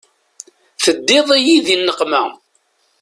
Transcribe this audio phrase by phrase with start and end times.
[0.83, 2.23] Teddiḍ-iyi di nneqma.